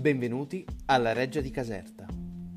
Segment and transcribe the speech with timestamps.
[0.00, 2.06] Benvenuti alla Reggia di Caserta.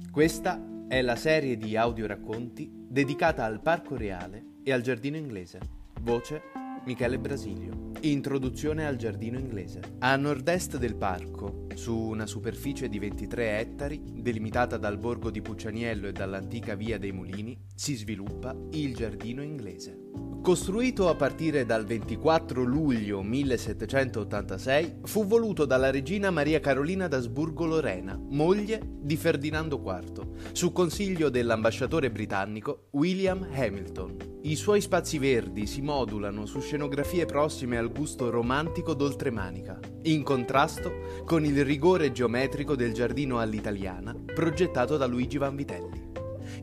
[0.09, 5.59] Questa è la serie di audioracconti dedicata al Parco Reale e al Giardino Inglese.
[6.03, 6.41] Voce
[6.85, 7.91] Michele Brasilio.
[7.99, 9.81] Introduzione al Giardino Inglese.
[9.99, 16.07] A nord-est del parco, su una superficie di 23 ettari, delimitata dal borgo di Puccianiello
[16.07, 20.02] e dall'antica via dei Mulini, si sviluppa il Giardino Inglese.
[20.43, 28.81] Costruito a partire dal 24 luglio 1786, fu voluto dalla regina Maria Carolina d'Asburgo-Lorena, moglie
[28.99, 34.17] di Ferdinando IV, su consiglio dell'ambasciatore britannico William Hamilton.
[34.41, 41.23] I suoi spazi verdi si modulano su scenografie prossime al gusto romantico d'oltremanica, in contrasto
[41.23, 46.02] con il rigore geometrico del giardino all'italiana progettato da Luigi Vanvitelli.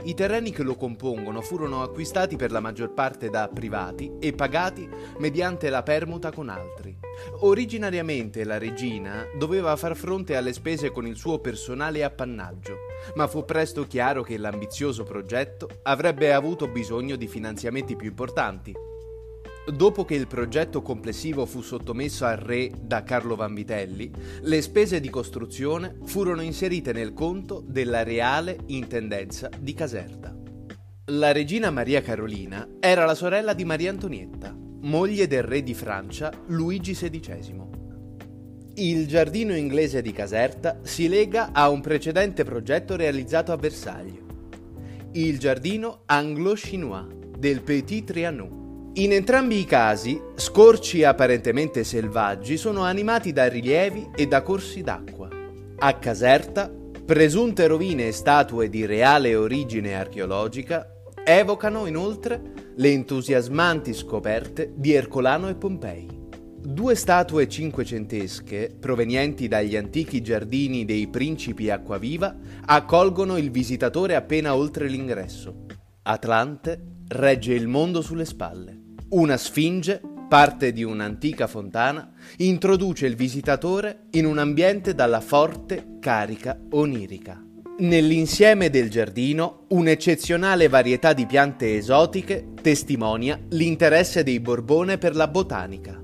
[0.03, 4.89] I terreni che lo compongono furono acquistati per la maggior parte da privati e pagati
[5.19, 6.97] mediante la permuta con altri.
[7.41, 12.77] Originariamente la regina doveva far fronte alle spese con il suo personale appannaggio,
[13.15, 18.88] ma fu presto chiaro che l'ambizioso progetto avrebbe avuto bisogno di finanziamenti più importanti
[19.66, 25.11] Dopo che il progetto complessivo fu sottomesso al re da Carlo Vanvitelli, le spese di
[25.11, 30.35] costruzione furono inserite nel conto della Reale Intendenza di Caserta.
[31.07, 36.33] La regina Maria Carolina era la sorella di Maria Antonietta, moglie del re di Francia
[36.47, 37.69] Luigi XVI.
[38.77, 44.23] Il giardino inglese di Caserta si lega a un precedente progetto realizzato a Versailles,
[45.13, 48.60] il giardino anglo-chinois del Petit Trianon
[48.95, 55.29] in entrambi i casi, scorci apparentemente selvaggi sono animati da rilievi e da corsi d'acqua.
[55.79, 56.69] A Caserta,
[57.05, 60.93] presunte rovine e statue di reale origine archeologica
[61.24, 66.09] evocano inoltre le entusiasmanti scoperte di Ercolano e Pompei.
[66.62, 74.89] Due statue cinquecentesche, provenienti dagli antichi giardini dei principi Acquaviva, accolgono il visitatore appena oltre
[74.89, 75.67] l'ingresso.
[76.03, 78.80] Atlante regge il mondo sulle spalle.
[79.10, 86.56] Una sfinge, parte di un'antica fontana, introduce il visitatore in un ambiente dalla forte carica
[86.71, 87.44] onirica.
[87.78, 96.00] Nell'insieme del giardino, un'eccezionale varietà di piante esotiche testimonia l'interesse dei Borbone per la botanica.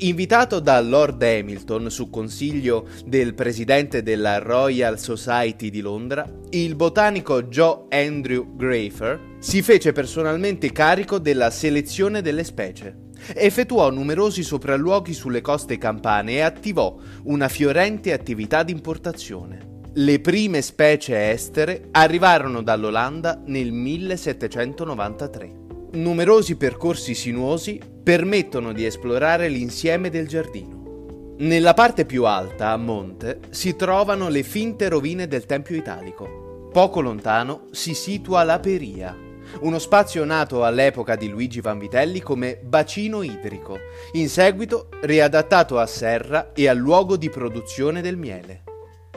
[0.00, 7.44] Invitato da Lord Hamilton su consiglio del presidente della Royal Society di Londra, il botanico
[7.44, 13.04] Joe Andrew Grafer si fece personalmente carico della selezione delle specie.
[13.34, 19.74] Effettuò numerosi sopralluoghi sulle coste campane e attivò una fiorente attività di importazione.
[19.94, 25.64] Le prime specie estere arrivarono dall'Olanda nel 1793.
[25.96, 31.36] Numerosi percorsi sinuosi permettono di esplorare l'insieme del giardino.
[31.38, 36.68] Nella parte più alta, a monte, si trovano le finte rovine del Tempio Italico.
[36.70, 39.16] Poco lontano si situa la Peria,
[39.60, 43.78] uno spazio nato all'epoca di Luigi Vanvitelli come bacino idrico,
[44.12, 48.64] in seguito riadattato a serra e al luogo di produzione del miele.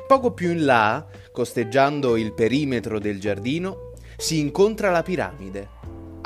[0.07, 5.78] Poco più in là, costeggiando il perimetro del giardino, si incontra la piramide,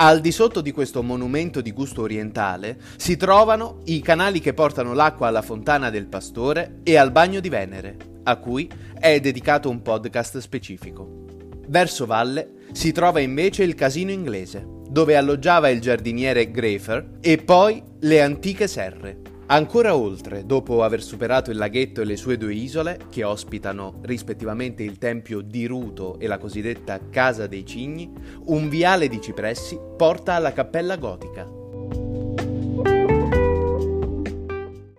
[0.03, 4.93] al di sotto di questo monumento di gusto orientale si trovano i canali che portano
[4.93, 8.69] l'acqua alla fontana del pastore e al bagno di Venere, a cui
[8.99, 11.23] è dedicato un podcast specifico.
[11.67, 17.81] Verso valle si trova invece il casino inglese, dove alloggiava il giardiniere Grafer, e poi
[18.01, 22.97] le antiche serre, Ancora oltre, dopo aver superato il laghetto e le sue due isole,
[23.09, 28.09] che ospitano rispettivamente il tempio di Ruto e la cosiddetta Casa dei Cigni,
[28.45, 31.62] un viale di cipressi porta alla cappella gotica,